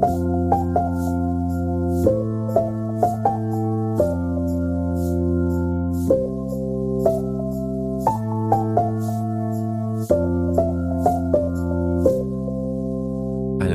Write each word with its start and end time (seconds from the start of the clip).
Einen 0.00 0.24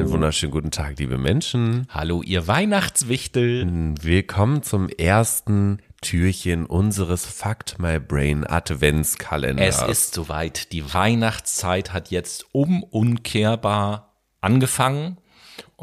wunderschönen 0.09 0.51
guten 0.51 0.71
Tag, 0.71 0.97
liebe 0.97 1.17
Menschen. 1.17 1.87
Hallo, 1.89 2.21
ihr 2.21 2.47
Weihnachtswichtel. 2.47 3.93
Willkommen 4.01 4.63
zum 4.63 4.87
ersten 4.87 5.79
Türchen 5.99 6.65
unseres 6.65 7.25
Fact 7.25 7.79
My 7.79 7.99
Brain 7.99 8.47
Adventskalenders. 8.47 9.81
Es 9.81 9.89
ist 9.89 10.13
soweit. 10.13 10.71
Die 10.71 10.93
Weihnachtszeit 10.93 11.91
hat 11.91 12.11
jetzt 12.11 12.45
unumkehrbar 12.53 14.15
angefangen. 14.39 15.17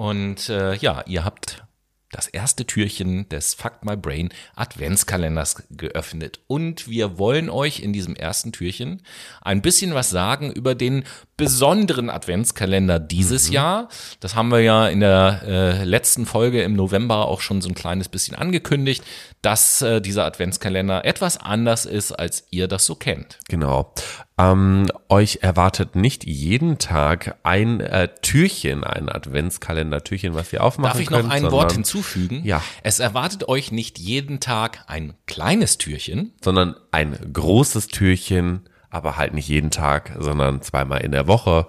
Und 0.01 0.49
äh, 0.49 0.77
ja, 0.77 1.05
ihr 1.07 1.27
habt 1.27 1.63
das 2.11 2.27
erste 2.27 2.65
Türchen 2.65 3.29
des 3.29 3.53
Fuck 3.53 3.85
My 3.85 3.99
Brain 3.99 4.31
Adventskalenders 4.57 5.65
geöffnet. 5.69 6.41
Und 6.47 6.89
wir 6.89 7.19
wollen 7.19 7.51
euch 7.51 7.81
in 7.81 7.93
diesem 7.93 8.17
ersten 8.17 8.51
Türchen 8.51 9.03
ein 9.43 9.61
bisschen 9.61 9.93
was 9.93 10.09
sagen 10.09 10.53
über 10.53 10.75
den 10.75 11.05
besonderen 11.41 12.11
Adventskalender 12.11 13.01
dieses 13.01 13.49
mhm. 13.49 13.55
Jahr. 13.55 13.89
Das 14.21 14.35
haben 14.35 14.51
wir 14.51 14.61
ja 14.61 14.89
in 14.89 15.01
der 15.01 15.43
äh, 15.45 15.85
letzten 15.85 16.27
Folge 16.27 16.63
im 16.63 16.75
November 16.75 17.27
auch 17.27 17.41
schon 17.41 17.63
so 17.63 17.69
ein 17.69 17.75
kleines 17.75 18.09
bisschen 18.09 18.37
angekündigt, 18.37 19.03
dass 19.43 19.81
äh, 19.81 20.01
dieser 20.01 20.27
Adventskalender 20.27 21.05
etwas 21.05 21.39
anders 21.39 21.87
ist, 21.87 22.13
als 22.13 22.45
ihr 22.51 22.69
das 22.69 22.85
so 22.85 22.95
kennt. 22.95 23.39
Genau. 23.49 23.95
Ähm, 24.39 24.87
euch 25.09 25.39
erwartet 25.43 25.97
nicht 25.97 26.25
jeden 26.25 26.79
Tag 26.79 27.37
ein 27.43 27.81
äh, 27.81 28.09
Türchen, 28.23 28.85
ein 28.85 29.09
Adventskalender-Türchen, 29.09 30.35
was 30.35 30.53
ihr 30.53 30.63
aufmachen 30.63 30.93
Darf 30.93 31.01
ich 31.01 31.11
noch 31.11 31.29
ein 31.29 31.51
Wort 31.51 31.73
hinzufügen? 31.73 32.43
Ja. 32.45 32.63
Es 32.83 33.01
erwartet 33.01 33.49
euch 33.49 33.73
nicht 33.73 33.99
jeden 33.99 34.41
Tag 34.41 34.85
ein 34.87 35.15
kleines 35.27 35.79
Türchen, 35.79 36.33
sondern 36.43 36.75
ein 36.91 37.19
großes 37.33 37.89
Türchen, 37.89 38.69
aber 38.91 39.17
halt 39.17 39.35
nicht 39.35 39.49
jeden 39.49 39.71
Tag, 39.71 40.17
sondern 40.19 40.63
zweimal 40.63 41.01
in 41.01 41.13
der 41.13 41.27
Woche, 41.27 41.67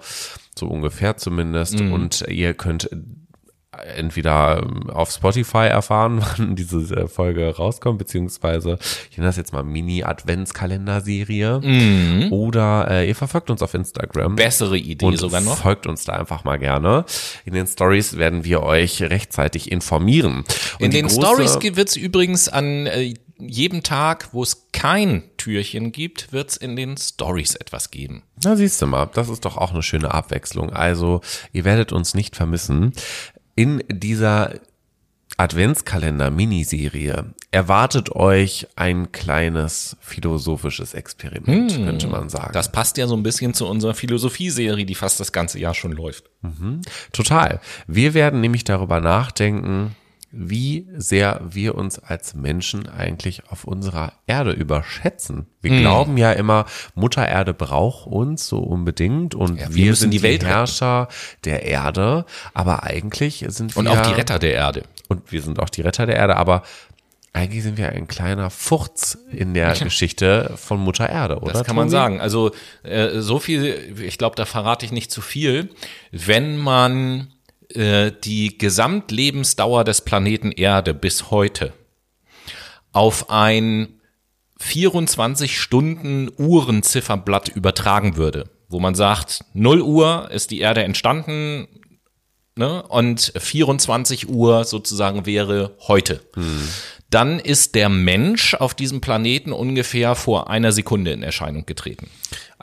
so 0.56 0.66
ungefähr 0.66 1.16
zumindest. 1.16 1.80
Mhm. 1.80 1.92
Und 1.92 2.24
ihr 2.28 2.54
könnt 2.54 2.90
entweder 3.96 4.62
ähm, 4.62 4.90
auf 4.90 5.10
Spotify 5.10 5.66
erfahren, 5.66 6.22
wann 6.36 6.56
diese 6.56 6.94
äh, 6.94 7.08
Folge 7.08 7.56
rauskommt, 7.56 7.98
beziehungsweise 7.98 8.78
ich 9.10 9.16
nenne 9.16 9.28
das 9.28 9.36
jetzt 9.36 9.52
mal 9.52 9.62
Mini-Adventskalender-Serie. 9.62 11.60
Mhm. 11.62 12.32
Oder 12.32 12.88
äh, 12.90 13.08
ihr 13.08 13.14
verfolgt 13.14 13.50
uns 13.50 13.62
auf 13.62 13.72
Instagram. 13.74 14.36
bessere 14.36 14.76
Idee 14.76 15.16
sogar 15.16 15.40
noch. 15.40 15.56
folgt 15.56 15.86
uns 15.86 16.04
da 16.04 16.14
einfach 16.14 16.44
mal 16.44 16.58
gerne. 16.58 17.04
In 17.44 17.54
den 17.54 17.66
Stories 17.66 18.18
werden 18.18 18.44
wir 18.44 18.62
euch 18.62 19.02
rechtzeitig 19.02 19.72
informieren. 19.72 20.44
Und 20.78 20.84
In 20.84 20.90
den 20.90 21.08
Stories 21.08 21.58
wird 21.62 21.88
es 21.88 21.96
übrigens 21.96 22.48
an 22.48 22.86
äh, 22.86 23.14
jedem 23.38 23.82
Tag, 23.82 24.28
wo 24.32 24.42
es 24.42 24.68
kein 24.72 25.24
Türchen 25.36 25.92
gibt, 25.92 26.32
wird 26.32 26.50
es 26.50 26.56
in 26.56 26.76
den 26.76 26.96
Stories 26.96 27.54
etwas 27.54 27.90
geben. 27.90 28.22
Na, 28.44 28.56
siehst 28.56 28.80
du 28.80 28.86
mal, 28.86 29.06
das 29.06 29.28
ist 29.28 29.44
doch 29.44 29.56
auch 29.56 29.72
eine 29.72 29.82
schöne 29.82 30.12
Abwechslung. 30.12 30.70
Also, 30.70 31.20
ihr 31.52 31.64
werdet 31.64 31.92
uns 31.92 32.14
nicht 32.14 32.36
vermissen. 32.36 32.92
In 33.54 33.82
dieser 33.88 34.54
Adventskalender-Miniserie 35.36 37.34
erwartet 37.50 38.14
euch 38.14 38.66
ein 38.76 39.12
kleines 39.12 39.96
philosophisches 40.00 40.94
Experiment, 40.94 41.74
könnte 41.74 42.06
man 42.06 42.28
sagen. 42.28 42.52
Das 42.52 42.70
passt 42.70 42.96
ja 42.98 43.06
so 43.06 43.16
ein 43.16 43.22
bisschen 43.22 43.54
zu 43.54 43.66
unserer 43.66 43.94
Philosophie-Serie, 43.94 44.84
die 44.84 44.94
fast 44.94 45.20
das 45.20 45.32
ganze 45.32 45.58
Jahr 45.58 45.74
schon 45.74 45.92
läuft. 45.92 46.30
Total. 47.12 47.60
Wir 47.86 48.14
werden 48.14 48.40
nämlich 48.40 48.64
darüber 48.64 49.00
nachdenken, 49.00 49.96
wie 50.32 50.88
sehr 50.96 51.40
wir 51.50 51.74
uns 51.74 51.98
als 51.98 52.34
Menschen 52.34 52.88
eigentlich 52.88 53.42
auf 53.50 53.64
unserer 53.64 54.14
Erde 54.26 54.52
überschätzen. 54.52 55.46
Wir 55.60 55.78
glauben 55.78 56.16
ja 56.16 56.32
immer, 56.32 56.64
Mutter 56.94 57.28
Erde 57.28 57.52
braucht 57.52 58.06
uns 58.06 58.48
so 58.48 58.58
unbedingt 58.58 59.34
und 59.34 59.60
Ja, 59.60 59.68
wir 59.68 59.84
wir, 59.84 59.94
sind 59.94 60.10
die. 60.10 60.20
Herrscher 60.20 61.08
der 61.44 61.64
Erde, 61.64 62.24
aber 62.54 62.82
eigentlich 62.82 63.44
sind 63.48 63.76
Und 63.76 63.84
wir 63.84 63.92
auch 63.92 64.06
die 64.06 64.14
Retter 64.14 64.38
der 64.38 64.54
Erde. 64.54 64.82
und 65.08 65.30
wir 65.30 65.42
sind 65.42 65.60
auch 65.60 65.68
die 65.68 65.82
Retter 65.82 66.06
der 66.06 66.16
Erde, 66.16 66.36
aber 66.36 66.62
eigentlich 67.34 67.62
sind 67.62 67.78
wir 67.78 67.88
ein 67.90 68.08
kleiner 68.08 68.50
Furz 68.50 69.18
in 69.30 69.54
der 69.54 69.72
Geschichte 69.74 70.52
von 70.56 70.80
Mutter 70.80 71.08
Erde, 71.08 71.38
oder? 71.40 71.52
Das 71.52 71.64
kann 71.64 71.76
man 71.76 71.88
sagen. 71.88 72.20
Also 72.20 72.52
äh, 72.82 73.20
so 73.20 73.38
viel, 73.38 73.94
ich 74.00 74.18
glaube, 74.18 74.36
da 74.36 74.44
verrate 74.44 74.84
ich 74.84 74.92
nicht 74.92 75.10
zu 75.10 75.20
viel. 75.22 75.70
Wenn 76.10 76.56
man 76.58 77.28
äh, 77.76 78.12
die 78.24 78.58
Gesamtlebensdauer 78.58 79.84
des 79.84 80.00
Planeten 80.00 80.52
Erde 80.52 80.94
bis 80.94 81.30
heute 81.30 81.72
auf 82.92 83.30
ein 83.30 84.00
24 84.60 85.58
Stunden 85.58 86.30
Uhrenzifferblatt 86.36 87.48
übertragen 87.48 88.16
würde, 88.16 88.50
wo 88.68 88.78
man 88.78 88.94
sagt, 88.94 89.44
0 89.54 89.80
Uhr 89.80 90.30
ist 90.30 90.50
die 90.50 90.60
Erde 90.60 90.84
entstanden, 90.84 91.66
ne, 92.54 92.82
und 92.84 93.32
24 93.36 94.28
Uhr 94.28 94.64
sozusagen 94.64 95.26
wäre 95.26 95.76
heute. 95.88 96.20
Dann 97.10 97.38
ist 97.38 97.74
der 97.74 97.88
Mensch 97.88 98.54
auf 98.54 98.74
diesem 98.74 99.00
Planeten 99.00 99.52
ungefähr 99.52 100.14
vor 100.14 100.48
einer 100.48 100.72
Sekunde 100.72 101.12
in 101.12 101.22
Erscheinung 101.22 101.66
getreten. 101.66 102.08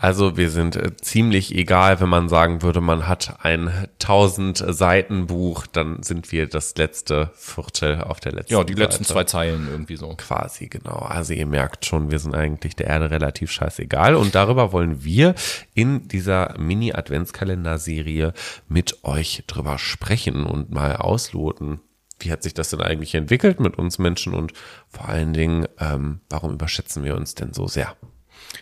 Also 0.02 0.38
wir 0.38 0.50
sind 0.50 0.78
äh, 0.78 0.96
ziemlich 0.96 1.54
egal, 1.54 2.00
wenn 2.00 2.08
man 2.08 2.30
sagen 2.30 2.62
würde, 2.62 2.80
man 2.80 3.06
hat 3.06 3.36
ein 3.44 3.68
1000 4.02 4.64
Seiten 4.70 5.28
Buch, 5.28 5.68
dann 5.68 6.04
sind 6.04 6.32
wir 6.32 6.48
das 6.48 6.74
letzte 6.78 7.32
Viertel 7.36 8.02
auf 8.02 8.22
der 8.22 8.32
letzten 8.32 8.54
Ja, 8.54 8.64
die 8.64 8.76
letzten 8.76 9.04
Seite. 9.04 9.14
zwei 9.14 9.24
Zeilen 9.26 9.68
irgendwie 9.70 9.98
so. 9.98 10.16
Quasi, 10.16 10.68
genau. 10.68 11.00
Also 11.00 11.34
ihr 11.34 11.46
merkt 11.46 11.86
schon, 11.86 12.12
wir 12.12 12.20
sind 12.20 12.34
eigentlich 12.34 12.78
der 12.78 12.88
Erde 12.88 13.12
relativ 13.12 13.52
scheißegal. 13.52 14.16
Und 14.16 14.36
darüber 14.36 14.72
wollen 14.72 15.04
wir 15.04 15.36
in 15.74 16.08
dieser 16.08 16.58
Mini-Adventskalender-Serie 16.58 18.31
mit 18.70 19.04
euch 19.04 19.44
drüber 19.48 19.78
sprechen 19.78 20.46
und 20.46 20.72
mal 20.72 20.96
ausloten. 20.96 21.81
Wie 22.20 22.31
hat 22.31 22.44
sich 22.44 22.54
das 22.54 22.70
denn 22.70 22.81
eigentlich 22.81 23.16
entwickelt 23.16 23.60
mit 23.60 23.78
uns 23.78 24.00
Menschen 24.00 24.34
und 24.34 24.54
vor 24.88 25.10
allen 25.10 25.34
Dingen, 25.34 25.68
ähm, 25.78 26.22
warum 26.30 26.54
überschätzen 26.54 27.04
wir 27.04 27.18
uns 27.18 27.36
denn 27.36 27.52
so 27.52 27.68
sehr? 27.68 27.98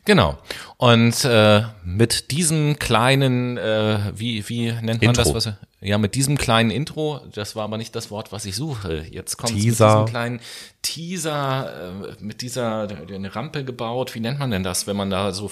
Genau. 0.05 0.37
Und 0.77 1.25
äh, 1.25 1.63
mit 1.83 2.31
diesem 2.31 2.79
kleinen, 2.79 3.57
äh, 3.57 3.99
wie, 4.15 4.47
wie 4.47 4.71
nennt 4.71 5.01
man 5.01 5.13
das? 5.13 5.27
Intro. 5.27 5.33
Was, 5.35 5.49
ja, 5.81 5.97
mit 5.97 6.15
diesem 6.15 6.37
kleinen 6.37 6.71
Intro, 6.71 7.21
das 7.33 7.55
war 7.55 7.65
aber 7.65 7.77
nicht 7.77 7.95
das 7.95 8.09
Wort, 8.09 8.31
was 8.31 8.45
ich 8.45 8.55
suche. 8.55 9.05
Jetzt 9.11 9.37
kommt 9.37 9.53
mit 9.53 9.63
diesem 9.63 10.05
kleinen 10.05 10.39
Teaser, 10.81 11.91
äh, 12.19 12.23
mit 12.23 12.41
dieser 12.41 12.87
eine 13.13 13.35
Rampe 13.35 13.63
gebaut. 13.63 14.15
Wie 14.15 14.19
nennt 14.19 14.39
man 14.39 14.49
denn 14.49 14.63
das, 14.63 14.87
wenn 14.87 14.95
man 14.95 15.09
da 15.09 15.33
so 15.33 15.51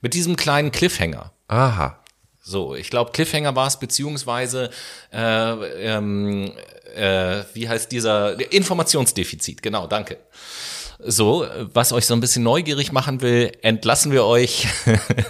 mit 0.00 0.14
diesem 0.14 0.36
kleinen 0.36 0.72
Cliffhanger? 0.72 1.32
Aha, 1.48 1.98
So, 2.40 2.74
ich 2.74 2.90
glaube, 2.90 3.12
Cliffhanger 3.12 3.54
war 3.54 3.68
es, 3.68 3.78
beziehungsweise, 3.78 4.70
äh, 5.12 5.52
ähm, 5.86 6.52
äh, 6.96 7.42
wie 7.54 7.68
heißt 7.68 7.92
dieser 7.92 8.52
Informationsdefizit, 8.52 9.62
genau, 9.62 9.86
danke. 9.86 10.18
So, 11.04 11.46
was 11.72 11.92
euch 11.92 12.06
so 12.06 12.14
ein 12.14 12.20
bisschen 12.20 12.42
neugierig 12.44 12.92
machen 12.92 13.20
will, 13.22 13.52
entlassen 13.62 14.12
wir 14.12 14.24
euch 14.24 14.68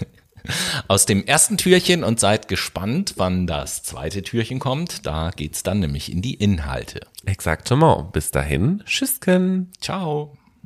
aus 0.88 1.06
dem 1.06 1.24
ersten 1.24 1.56
Türchen 1.56 2.04
und 2.04 2.20
seid 2.20 2.48
gespannt, 2.48 3.14
wann 3.16 3.46
das 3.46 3.82
zweite 3.82 4.22
Türchen 4.22 4.58
kommt. 4.58 5.06
Da 5.06 5.30
geht's 5.34 5.62
dann 5.62 5.80
nämlich 5.80 6.10
in 6.12 6.22
die 6.22 6.34
Inhalte. 6.34 7.00
exactement. 7.24 8.12
Bis 8.12 8.30
dahin, 8.30 8.82
Tschüssken. 8.86 9.72
Ciao. 9.80 10.36